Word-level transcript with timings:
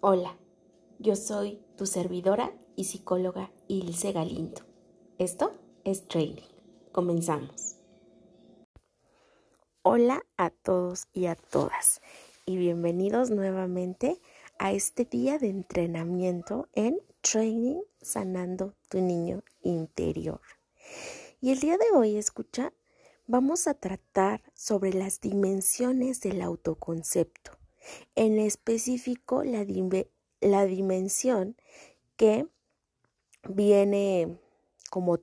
Hola, 0.00 0.38
yo 1.00 1.16
soy 1.16 1.60
tu 1.76 1.84
servidora 1.84 2.52
y 2.76 2.84
psicóloga 2.84 3.50
Ilse 3.66 4.12
Galindo. 4.12 4.62
Esto 5.18 5.50
es 5.82 6.06
Training. 6.06 6.46
Comenzamos. 6.92 7.78
Hola 9.82 10.22
a 10.36 10.50
todos 10.50 11.08
y 11.12 11.26
a 11.26 11.34
todas 11.34 12.00
y 12.46 12.58
bienvenidos 12.58 13.30
nuevamente 13.30 14.20
a 14.60 14.70
este 14.70 15.04
día 15.04 15.36
de 15.40 15.48
entrenamiento 15.48 16.68
en 16.74 17.00
Training 17.20 17.80
Sanando 18.00 18.74
tu 18.88 19.00
Niño 19.00 19.42
Interior. 19.62 20.42
Y 21.40 21.50
el 21.50 21.58
día 21.58 21.76
de 21.76 21.90
hoy, 21.92 22.18
escucha, 22.18 22.72
vamos 23.26 23.66
a 23.66 23.74
tratar 23.74 24.44
sobre 24.54 24.92
las 24.92 25.20
dimensiones 25.20 26.20
del 26.20 26.40
autoconcepto 26.40 27.58
en 28.14 28.38
específico 28.38 29.44
la, 29.44 29.66
la 30.40 30.66
dimensión 30.66 31.56
que 32.16 32.46
viene 33.48 34.38
como 34.90 35.18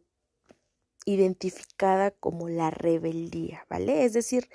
identificada 1.06 2.12
como 2.12 2.50
la 2.50 2.72
rebeldía, 2.72 3.66
¿vale? 3.70 4.06
Es 4.06 4.14
decir, 4.14 4.50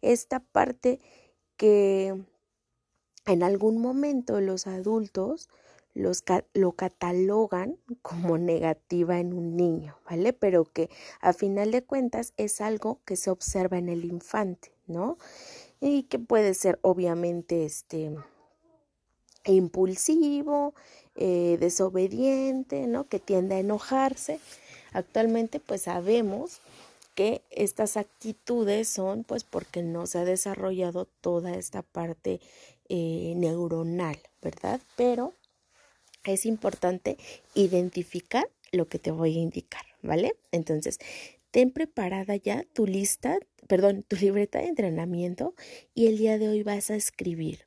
esta 0.00 0.40
parte 0.40 1.00
que 1.56 2.16
en 3.26 3.42
algún 3.42 3.78
momento 3.78 4.40
los 4.40 4.66
adultos 4.66 5.48
los, 5.94 6.24
lo 6.54 6.72
catalogan 6.72 7.78
como 8.02 8.38
negativa 8.38 9.18
en 9.18 9.34
un 9.34 9.56
niño, 9.56 9.98
¿vale? 10.08 10.32
Pero 10.32 10.64
que 10.64 10.88
a 11.20 11.32
final 11.32 11.70
de 11.70 11.84
cuentas 11.84 12.32
es 12.36 12.60
algo 12.60 13.00
que 13.04 13.16
se 13.16 13.30
observa 13.30 13.78
en 13.78 13.88
el 13.88 14.04
infante, 14.04 14.72
¿no? 14.86 15.18
Y 15.80 16.04
que 16.04 16.18
puede 16.18 16.54
ser 16.54 16.78
obviamente 16.82 17.64
este 17.64 18.10
impulsivo, 19.44 20.74
eh, 21.16 21.56
desobediente, 21.58 22.86
¿no? 22.86 23.08
Que 23.08 23.18
tiende 23.18 23.56
a 23.56 23.60
enojarse. 23.60 24.38
Actualmente 24.92 25.60
pues 25.60 25.82
sabemos 25.82 26.60
que 27.14 27.42
estas 27.50 27.96
actitudes 27.96 28.88
son 28.88 29.24
pues 29.24 29.44
porque 29.44 29.82
no 29.82 30.06
se 30.06 30.18
ha 30.18 30.24
desarrollado 30.24 31.06
toda 31.20 31.54
esta 31.54 31.82
parte 31.82 32.40
eh, 32.88 33.34
neuronal, 33.36 34.18
¿verdad? 34.42 34.80
Pero 34.96 35.32
es 36.24 36.46
importante 36.46 37.16
identificar 37.54 38.48
lo 38.72 38.88
que 38.88 38.98
te 38.98 39.10
voy 39.10 39.36
a 39.36 39.40
indicar, 39.40 39.84
¿vale? 40.02 40.34
Entonces, 40.52 40.98
ten 41.50 41.70
preparada 41.70 42.36
ya 42.36 42.64
tu 42.72 42.86
lista, 42.86 43.38
perdón, 43.66 44.04
tu 44.06 44.16
libreta 44.16 44.58
de 44.58 44.68
entrenamiento 44.68 45.54
y 45.94 46.06
el 46.06 46.18
día 46.18 46.38
de 46.38 46.48
hoy 46.48 46.62
vas 46.62 46.90
a 46.90 46.96
escribir 46.96 47.66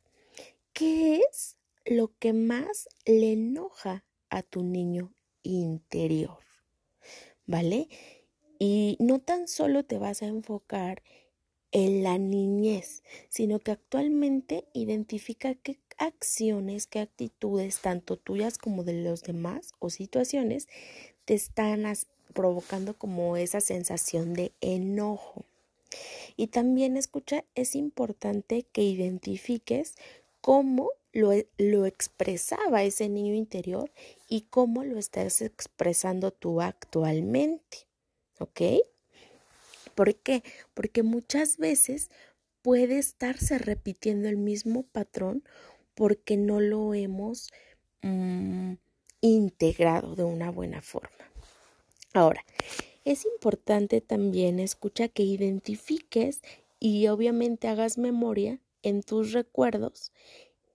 qué 0.74 1.22
es 1.30 1.58
lo 1.86 2.12
que 2.20 2.34
más 2.34 2.88
le 3.06 3.34
enoja 3.34 4.06
a 4.30 4.42
tu 4.42 4.64
niño 4.64 5.14
interior, 5.44 6.40
¿vale? 7.46 7.90
Y 8.60 8.98
no 9.00 9.20
tan 9.20 9.48
solo 9.48 9.84
te 9.84 9.98
vas 9.98 10.22
a 10.22 10.28
enfocar 10.28 11.04
en 11.72 12.04
la 12.04 12.18
niñez, 12.18 13.04
sino 13.30 13.60
que 13.60 13.72
actualmente 13.72 14.66
identifica 14.74 15.56
qué 15.56 15.80
acciones, 15.98 16.88
qué 16.88 17.00
actitudes, 17.00 17.80
tanto 17.80 18.18
tuyas 18.18 18.58
como 18.58 18.84
de 18.84 18.94
los 18.94 19.24
demás 19.24 19.74
o 19.80 19.90
situaciones, 19.90 20.68
te 21.26 21.34
están 21.34 21.86
provocando 22.34 22.94
como 22.96 23.38
esa 23.38 23.62
sensación 23.62 24.34
de 24.34 24.52
enojo. 24.62 25.46
Y 26.36 26.48
también 26.48 26.98
escucha, 26.98 27.44
es 27.56 27.76
importante 27.76 28.66
que 28.72 28.82
identifiques 28.82 29.96
cómo 30.42 30.90
lo, 31.12 31.32
lo, 31.58 31.86
expresaba 31.86 32.84
ese 32.84 33.08
niño 33.08 33.36
interior 33.36 33.92
y 34.28 34.42
cómo 34.50 34.84
lo 34.84 34.98
estás 34.98 35.42
expresando 35.42 36.32
tú 36.32 36.60
actualmente. 36.62 37.86
¿Ok? 38.40 38.62
¿Por 39.94 40.16
qué? 40.16 40.44
Porque 40.74 41.04
muchas 41.04 41.58
veces 41.58 42.10
puede 42.64 42.98
estarse 42.98 43.60
repitiendo 43.60 44.28
el 44.28 44.38
mismo 44.38 44.84
patrón 44.84 45.44
porque 45.94 46.38
no 46.38 46.60
lo 46.60 46.94
hemos 46.96 47.52
mm, 48.02 48.74
integrado 49.22 50.16
de 50.16 50.24
una 50.24 50.50
buena 50.50 50.82
forma. 50.82 51.33
Ahora, 52.14 52.46
es 53.06 53.26
importante 53.26 54.02
también, 54.02 54.60
escucha, 54.60 55.08
que 55.08 55.24
identifiques 55.24 56.42
y 56.80 57.08
obviamente 57.08 57.68
hagas 57.68 57.98
memoria 57.98 58.60
en 58.82 59.02
tus 59.04 59.32
recuerdos 59.32 60.12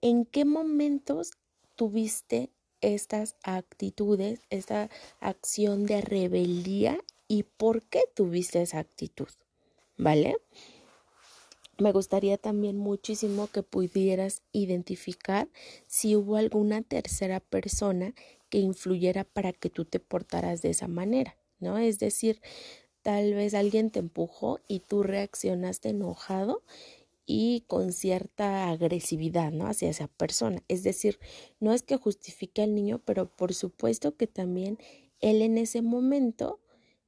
en 0.01 0.25
qué 0.25 0.45
momentos 0.45 1.33
tuviste 1.75 2.51
estas 2.81 3.37
actitudes, 3.43 4.41
esta 4.51 4.91
acción 5.21 5.87
de 5.87 6.01
rebeldía 6.01 6.99
y 7.27 7.43
por 7.43 7.83
qué 7.83 8.03
tuviste 8.15 8.63
esa 8.63 8.79
actitud, 8.79 9.29
¿vale? 9.97 10.37
Me 11.79 11.93
gustaría 11.93 12.39
también 12.39 12.77
muchísimo 12.77 13.47
que 13.47 13.63
pudieras 13.63 14.43
identificar 14.51 15.49
si 15.87 16.17
hubo 16.17 16.37
alguna 16.37 16.83
tercera 16.83 17.39
persona 17.39 18.15
que 18.51 18.59
influyera 18.59 19.23
para 19.23 19.53
que 19.53 19.71
tú 19.71 19.85
te 19.85 20.01
portaras 20.01 20.61
de 20.61 20.71
esa 20.71 20.89
manera, 20.89 21.37
¿no? 21.61 21.79
Es 21.79 22.01
decir, 22.01 22.41
tal 23.03 23.35
vez 23.35 23.55
alguien 23.55 23.91
te 23.91 24.01
empujó 24.01 24.61
y 24.67 24.81
tú 24.81 25.05
reaccionaste 25.05 25.91
enojado 25.91 26.65
y 27.27 27.63
con 27.69 27.93
cierta 27.93 28.71
agresividad, 28.71 29.53
¿no? 29.53 29.67
Hacia 29.69 29.91
esa 29.91 30.09
persona. 30.09 30.65
Es 30.67 30.83
decir, 30.83 31.21
no 31.61 31.73
es 31.73 31.83
que 31.83 31.97
justifique 31.97 32.63
al 32.63 32.75
niño, 32.75 33.01
pero 33.05 33.29
por 33.37 33.55
supuesto 33.55 34.17
que 34.17 34.27
también 34.27 34.79
él 35.21 35.43
en 35.43 35.59
ese 35.59 35.83
momento 35.83 36.61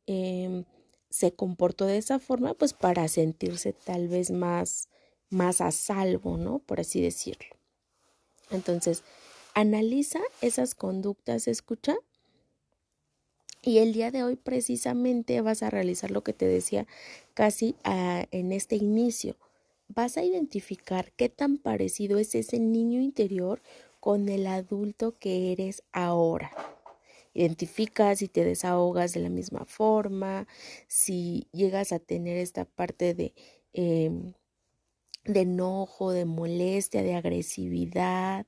em, 0.07 0.65
se 1.11 1.33
comportó 1.33 1.87
de 1.87 1.99
esa 1.99 2.19
forma, 2.19 2.55
pues 2.55 2.73
para 2.73 3.09
sentirse 3.09 3.73
tal 3.73 4.09
vez 4.09 4.31
más, 4.31 4.89
más 5.29 5.61
a 5.61 5.71
salvo, 5.71 6.37
¿no? 6.39 6.61
Por 6.61 6.81
así 6.81 7.03
decirlo. 7.03 7.57
Entonces, 8.51 9.03
Analiza 9.55 10.21
esas 10.41 10.75
conductas, 10.75 11.49
escucha. 11.49 11.97
Y 13.63 13.79
el 13.79 13.93
día 13.93 14.11
de 14.11 14.23
hoy 14.23 14.37
precisamente 14.37 15.41
vas 15.41 15.63
a 15.63 15.71
realizar 15.71 16.11
lo 16.11 16.23
que 16.23 16.33
te 16.33 16.47
decía 16.47 16.87
casi 17.35 17.75
ah, 17.85 18.25
en 18.31 18.53
este 18.53 18.77
inicio. 18.77 19.37
Vas 19.89 20.17
a 20.17 20.23
identificar 20.25 21.13
qué 21.17 21.29
tan 21.29 21.59
parecido 21.59 22.19
es 22.19 22.35
ese 22.35 22.59
niño 22.59 23.01
interior 23.01 23.61
con 23.99 24.29
el 24.29 24.47
adulto 24.47 25.19
que 25.19 25.53
eres 25.53 25.83
ahora. 25.93 26.53
Identifica 27.35 28.15
si 28.17 28.29
te 28.29 28.45
desahogas 28.45 29.13
de 29.13 29.21
la 29.21 29.29
misma 29.29 29.65
forma, 29.65 30.47
si 30.89 31.47
llegas 31.53 31.93
a 31.93 31.99
tener 31.99 32.37
esta 32.37 32.65
parte 32.65 33.15
de, 33.15 33.35
em, 33.73 34.33
de 35.25 35.41
enojo, 35.41 36.13
de 36.13 36.25
molestia, 36.25 37.03
de 37.03 37.15
agresividad, 37.15 38.47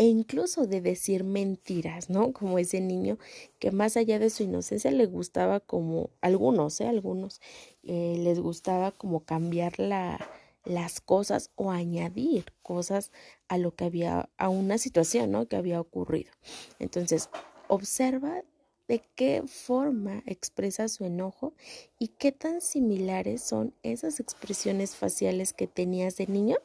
e 0.00 0.06
incluso 0.06 0.66
de 0.66 0.80
decir 0.80 1.24
mentiras, 1.24 2.08
¿no? 2.08 2.32
Como 2.32 2.58
ese 2.58 2.80
niño 2.80 3.18
que 3.58 3.70
más 3.70 3.98
allá 3.98 4.18
de 4.18 4.30
su 4.30 4.42
inocencia 4.44 4.90
le 4.90 5.04
gustaba 5.04 5.60
como, 5.60 6.08
algunos, 6.22 6.80
¿eh? 6.80 6.88
Algunos 6.88 7.42
eh, 7.82 8.16
les 8.18 8.40
gustaba 8.40 8.92
como 8.92 9.20
cambiar 9.26 9.78
la, 9.78 10.18
las 10.64 11.02
cosas 11.02 11.50
o 11.54 11.70
añadir 11.70 12.46
cosas 12.62 13.12
a 13.48 13.58
lo 13.58 13.74
que 13.74 13.84
había, 13.84 14.30
a 14.38 14.48
una 14.48 14.78
situación, 14.78 15.32
¿no? 15.32 15.46
Que 15.46 15.56
había 15.56 15.78
ocurrido. 15.80 16.32
Entonces, 16.78 17.28
observa 17.70 18.42
de 18.88 19.02
qué 19.14 19.44
forma 19.46 20.22
expresa 20.26 20.88
su 20.88 21.04
enojo 21.04 21.54
y 21.98 22.08
qué 22.08 22.32
tan 22.32 22.60
similares 22.60 23.42
son 23.42 23.72
esas 23.84 24.18
expresiones 24.18 24.96
faciales 24.96 25.52
que 25.52 25.68
tenías 25.68 26.16
de 26.16 26.26
niño 26.26 26.56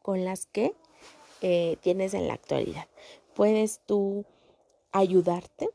con 0.00 0.24
las 0.24 0.46
que 0.46 0.74
eh, 1.42 1.76
tienes 1.82 2.14
en 2.14 2.28
la 2.28 2.34
actualidad. 2.34 2.86
Puedes 3.34 3.80
tú 3.84 4.24
ayudarte 4.90 5.68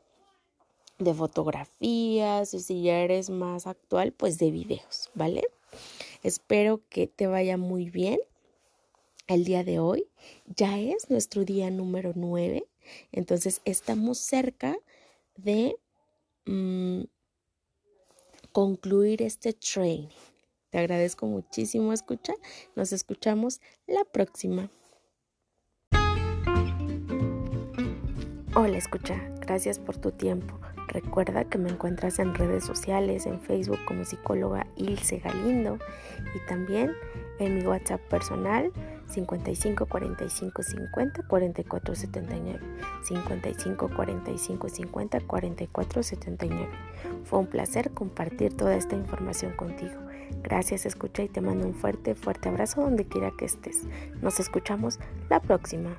de 0.98 1.14
fotografías 1.14 2.52
o 2.52 2.58
si 2.58 2.82
ya 2.82 2.98
eres 2.98 3.30
más 3.30 3.68
actual, 3.68 4.12
pues 4.12 4.38
de 4.38 4.50
videos, 4.50 5.10
¿vale? 5.14 5.44
Espero 6.24 6.80
que 6.88 7.06
te 7.06 7.28
vaya 7.28 7.56
muy 7.56 7.90
bien 7.90 8.18
el 9.28 9.44
día 9.44 9.62
de 9.62 9.78
hoy. 9.78 10.08
Ya 10.46 10.80
es 10.80 11.10
nuestro 11.10 11.44
día 11.44 11.70
número 11.70 12.12
9, 12.16 12.66
entonces 13.10 13.60
estamos 13.64 14.18
cerca 14.18 14.76
de 15.36 15.76
mm, 16.46 17.02
concluir 18.52 19.22
este 19.22 19.52
training. 19.52 20.08
Te 20.70 20.78
agradezco 20.78 21.26
muchísimo 21.26 21.92
escucha. 21.92 22.32
Nos 22.76 22.92
escuchamos 22.92 23.60
la 23.86 24.04
próxima. 24.04 24.70
Hola, 28.54 28.76
escucha, 28.76 29.16
gracias 29.40 29.78
por 29.78 29.96
tu 29.96 30.10
tiempo. 30.12 30.60
Recuerda 30.88 31.44
que 31.44 31.56
me 31.56 31.70
encuentras 31.70 32.18
en 32.18 32.34
redes 32.34 32.64
sociales, 32.64 33.24
en 33.24 33.40
Facebook 33.40 33.78
como 33.86 34.04
psicóloga 34.04 34.66
Ilse 34.76 35.18
Galindo 35.18 35.78
y 36.34 36.46
también 36.46 36.92
en 37.38 37.56
mi 37.56 37.66
WhatsApp 37.66 38.02
personal 38.08 38.70
55 39.12 39.86
45 39.86 40.62
50 40.62 41.22
44 41.22 41.94
79 41.94 42.60
55 43.02 43.88
45 43.88 44.68
50 44.68 45.20
44 45.20 46.02
79 46.02 46.68
Fue 47.24 47.38
un 47.38 47.46
placer 47.46 47.90
compartir 47.92 48.56
toda 48.56 48.74
esta 48.76 48.96
información 48.96 49.52
contigo. 49.52 49.94
Gracias, 50.42 50.86
escucha 50.86 51.22
y 51.22 51.28
te 51.28 51.40
mando 51.40 51.66
un 51.66 51.74
fuerte, 51.74 52.14
fuerte 52.14 52.48
abrazo 52.48 52.80
donde 52.80 53.06
quiera 53.06 53.32
que 53.38 53.44
estés. 53.44 53.82
Nos 54.20 54.40
escuchamos 54.40 54.98
la 55.28 55.40
próxima. 55.40 55.90